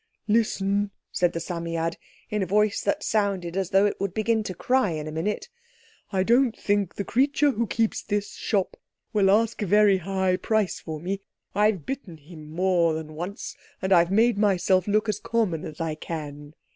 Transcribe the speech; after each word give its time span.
"Listen," 0.27 0.89
said 1.11 1.31
the 1.33 1.39
Psammead, 1.39 1.95
in 2.31 2.41
a 2.41 2.47
voice 2.47 2.81
that 2.81 3.03
sounded 3.03 3.55
as 3.55 3.69
though 3.69 3.85
it 3.85 4.01
would 4.01 4.15
begin 4.15 4.41
to 4.41 4.55
cry 4.55 4.89
in 4.89 5.07
a 5.07 5.11
minute, 5.11 5.47
"I 6.11 6.23
don't 6.23 6.57
think 6.57 6.95
the 6.95 7.03
creature 7.03 7.51
who 7.51 7.67
keeps 7.67 8.01
this 8.01 8.31
shop 8.33 8.77
will 9.13 9.29
ask 9.29 9.61
a 9.61 9.67
very 9.67 9.97
high 9.99 10.37
price 10.37 10.79
for 10.79 10.99
me. 10.99 11.21
I've 11.53 11.85
bitten 11.85 12.17
him 12.17 12.49
more 12.51 12.95
than 12.95 13.13
once, 13.13 13.55
and 13.79 13.93
I've 13.93 14.09
made 14.09 14.39
myself 14.39 14.87
look 14.87 15.07
as 15.07 15.19
common 15.19 15.63
as 15.65 15.79
I 15.79 15.93
can. 15.93 16.55